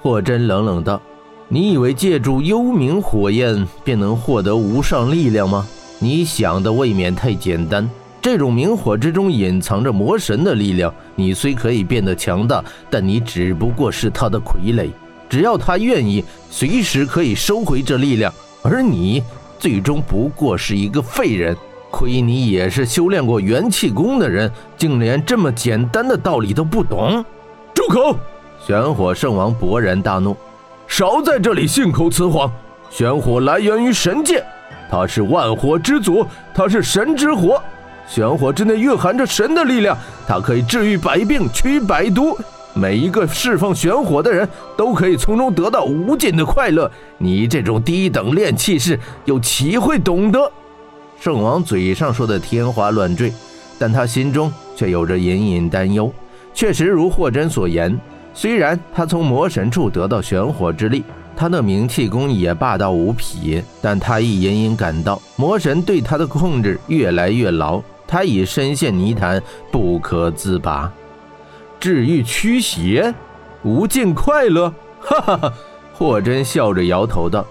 [0.00, 1.00] 霍真冷冷道
[1.48, 5.66] ：“你以为借助幽冥火焰便能获得无上力量吗？
[5.98, 7.88] 你想的未免太简单。
[8.20, 14.90] 这种明火之中隐藏着魔神的力量，你虽可以变得强大，但你只不过是他的傀儡。
[15.28, 19.22] 只要他愿意，随时可以收回这力量，而你
[19.58, 21.56] 最终不过是一个废人。
[21.90, 27.24] 亏你也是修炼过元气功的人，竟连这么简单的道理都不懂！
[27.74, 28.16] 住口！
[28.64, 30.36] 玄火圣王勃然大怒，
[30.86, 32.50] 少在这里信口雌黄！
[32.90, 34.44] 玄火来源于神界，
[34.90, 37.62] 它是万火之祖，它是神之火。
[38.06, 39.96] 玄火之内蕴含着神的力量，
[40.26, 42.36] 它可以治愈百病，驱百毒。
[42.74, 46.90] 每一个释放玄火的人都可以从中得到无尽的快乐。
[47.16, 50.50] 你这种低等炼气士，又岂会懂得？
[51.20, 53.32] 圣王嘴上说的天花乱坠，
[53.78, 56.12] 但他心中却有着隐隐担忧。
[56.54, 57.98] 确实如霍真所言。
[58.40, 61.02] 虽然他从魔神处得到玄火之力，
[61.36, 70.88] 他的冥气功也霸道无匹，但他亦隐隐感到魔神对他的控制越来越牢，他已深陷泥潭不可自拔。
[71.80, 73.12] 治愈驱邪，
[73.64, 75.52] 无尽快乐，哈哈哈！
[75.92, 77.44] 霍真笑着摇头道：“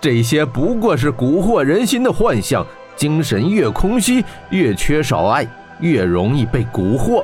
[0.00, 2.66] 这些不过是蛊惑人心的幻象。
[2.96, 5.46] 精神越空虚，越缺少爱，
[5.80, 7.22] 越容易被蛊惑。”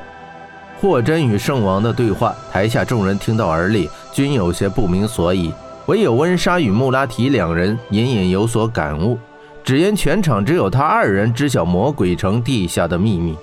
[0.81, 5.53] 霍真与圣王的对话，台下众人听到耳里，均有些不明所以。
[5.87, 9.19] 唯有温莎与穆拉提两人隐隐有所感悟，
[9.65, 13.37] 只因全场只有他二人知晓魔鬼城地下的秘密。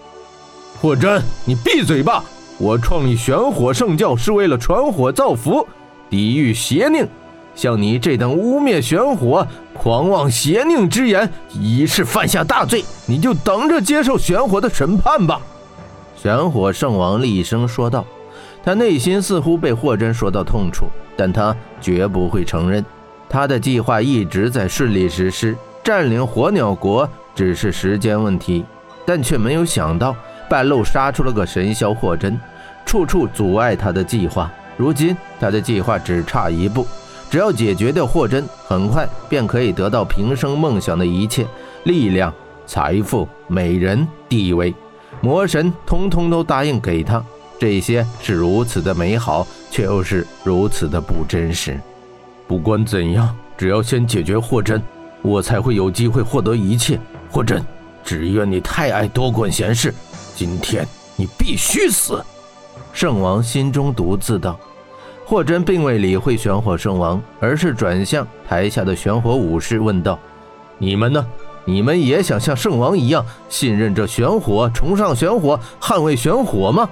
[0.79, 2.23] 霍真，你闭嘴吧！
[2.57, 5.67] 我创立玄火圣教是为了传火造福，
[6.09, 7.05] 抵御邪佞。
[7.53, 12.85] 像你这等污蔑玄火、狂妄邪佞之言，已是犯下大罪。
[13.07, 15.41] 你就等着接受玄火的审判吧。
[16.25, 18.03] 玄火圣王厉声说道
[18.65, 22.83] ：“他内心似乎被霍真说到痛处，但他绝不会承认。
[23.29, 28.65] 他的计划一直在顺利实施，占领火鸟国只是时间问题，
[29.05, 30.15] 但却没有想到
[30.49, 32.35] 半路杀出了个神霄霍真，
[32.87, 34.51] 处处阻碍他的计划。
[34.77, 36.87] 如今他的计划只差一步，
[37.29, 41.45] 只要解决掉霍真，很快便可以得到平生梦想的一切：
[41.83, 42.33] 力量、
[42.65, 44.73] 财富、美人、地位。”
[45.21, 47.23] 魔神通通都答应给他，
[47.57, 51.79] 这些是如此的美好，却又是如此的不真实。
[52.47, 54.81] 不管怎样，只要先解决霍真，
[55.21, 56.99] 我才会有机会获得一切。
[57.31, 57.63] 霍真，
[58.03, 59.93] 只怨你太爱多管闲事，
[60.35, 62.23] 今天你必须死！
[62.93, 64.59] 圣王心中独自道。
[65.25, 70.19] 霍真并未理会玄火圣王，而是转向台下的玄火武士问道
[70.77, 71.25] ：“你们呢？”
[71.65, 76.87] 你们也想像圣王一样信任这玄火，崇尚玄火，捍卫玄火吗？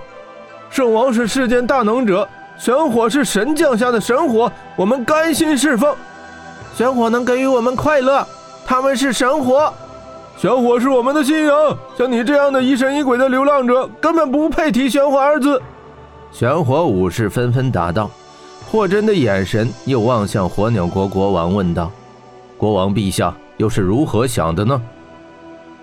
[0.70, 5.96] 圣王是世间大能者，玄火是神降下的神火，我们甘心侍奉。
[6.76, 8.28] 玄火能给予我们快乐，
[8.66, 9.72] 他们是神火，
[10.38, 11.56] 玄火是我们的信仰。
[11.96, 15.62] 像你这样的疑神疑鬼的流浪者，根本不配提玄火二字。
[16.32, 18.10] 玄火武士纷纷答道。
[18.72, 21.92] 霍真的眼神又望向火鸟国国王，问道
[22.58, 24.82] ：“国王陛下。”又是如何想的呢？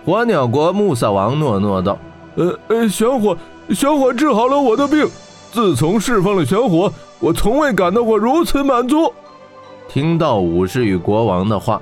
[0.05, 1.99] 火鸟国穆萨王诺诺道
[2.37, 3.37] ：“呃呃，玄火，
[3.71, 5.09] 玄火治好了我的病。
[5.53, 9.13] 自从释放了玄火，我从未感到过如此满足。”
[9.89, 11.81] 听到武士与国王的话，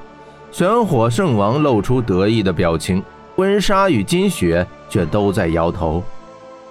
[0.51, 3.03] 玄火圣王露出得意的表情，
[3.37, 6.03] 温莎与金雪却都在摇头。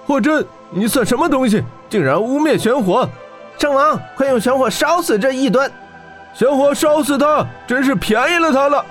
[0.06, 1.62] 霍真，你算什么东西？
[1.88, 3.08] 竟然污蔑玄火！
[3.56, 5.70] 圣王，快用玄火烧死这异端！
[6.34, 8.84] 玄火烧死他，真是便宜了他了。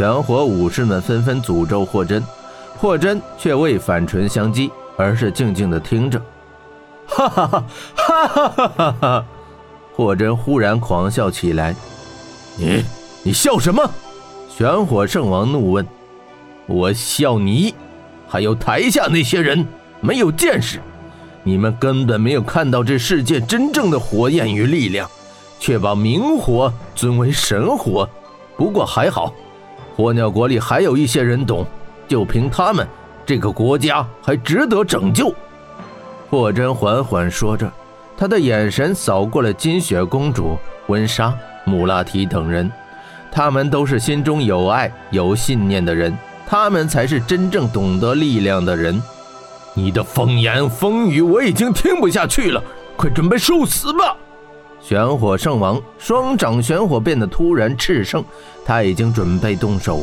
[0.00, 2.24] 玄火武士们纷纷诅咒霍真，
[2.78, 6.18] 霍真却未反唇相讥，而是静静的听着，
[7.06, 9.24] 哈哈哈哈哈哈哈，
[9.94, 11.76] 霍真忽然狂笑起来。
[12.56, 12.82] 你
[13.22, 13.90] 你笑什么？
[14.48, 15.86] 玄火圣王怒问，
[16.66, 17.74] 我笑你，
[18.26, 19.68] 还有台下那些人
[20.00, 20.80] 没有见识，
[21.42, 25.06] 你们根本没有看到这世界真正的火焰与力量，
[25.58, 28.08] 却把明火尊为神火，
[28.56, 29.30] 不过还好。
[29.94, 31.66] 火鸟国里还有一些人懂，
[32.08, 32.86] 就凭他们，
[33.26, 35.34] 这个国家还值得拯救。
[36.28, 37.70] 霍真缓缓说着，
[38.16, 40.56] 他的眼神扫过了金雪公主、
[40.86, 41.34] 温莎、
[41.64, 42.70] 穆拉提等人，
[43.30, 46.16] 他们都是心中有爱、有信念的人，
[46.46, 49.02] 他们才是真正懂得力量的人。
[49.74, 52.62] 你的风言风语我已经听不下去了，
[52.96, 54.16] 快准备受死吧！
[54.82, 58.24] 玄火圣王双掌玄火变得突然炽盛，
[58.64, 60.00] 他已经准备动手。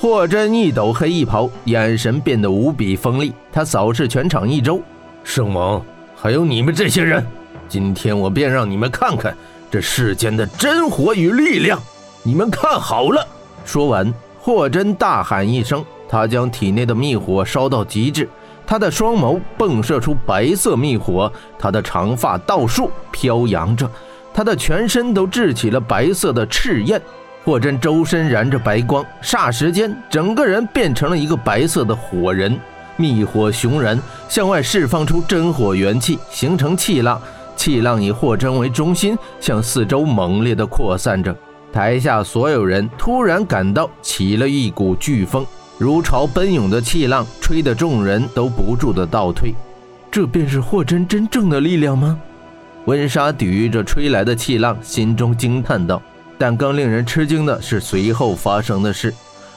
[0.00, 3.32] 霍真一抖黑衣袍，眼神变得无比锋利。
[3.52, 4.80] 他扫视全场一周，
[5.24, 5.82] 圣王，
[6.16, 7.26] 还有你们这些人，
[7.68, 9.36] 今天我便让你们看看
[9.70, 11.80] 这世间的真火与力量，
[12.22, 13.26] 你们看好了！
[13.64, 18.28] 说完，霍真大喊一声，他将体内的密火烧到极致，
[18.68, 23.90] 他的双眸迸射出白色密火，他的长发倒竖飘扬着，
[24.34, 27.00] 他的全身都掷起了白色的赤焰。
[27.46, 32.60] 霍真周身燃着白光，霎时间，整个人变成了一个白色的火人，
[32.96, 33.98] 密火熊燃，
[34.28, 37.18] 向外释放出真火元气，形成气浪。
[37.56, 41.34] 气浪以霍真为中心，向四周猛烈地扩散着。
[41.72, 45.46] 台下所有人突然感到起了一股飓风，
[45.78, 49.54] 如潮奔涌的气浪，吹得众人都不住地倒退。
[50.10, 52.18] 这便是霍真真正的力量吗？
[52.86, 56.02] 温莎抵御着吹来的气浪，心中惊叹道。
[56.36, 59.14] 但更令人吃惊的是随后发生的事：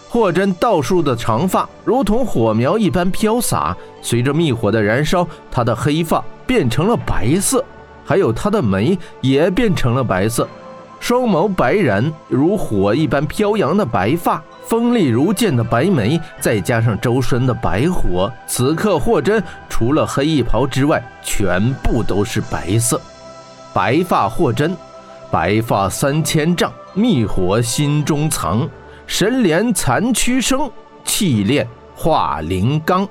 [0.09, 7.63] 霍真倒竖的长发如同火苗一般飘洒，随着密火的燃烧，他的黑发变成了白色。
[8.05, 10.47] 还有他的眉也变成了白色，
[10.99, 22.99] 双眸白然如火一般飘扬的白发，锋利如剑的白眉，再加上周身的白火，此刻霍真除了黑衣袍之外，全部都是白色。
[23.73, 24.75] 白发霍真，
[25.29, 28.69] 白发三千丈，密火心中藏，
[29.05, 30.69] 神莲残躯生，
[31.03, 33.07] 气炼化灵钢，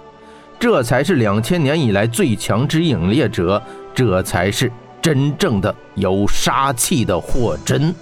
[0.58, 3.62] 这才是两千年以来最强之影猎者，
[3.94, 4.70] 这才是。
[5.02, 7.94] 真正的有杀气的霍真。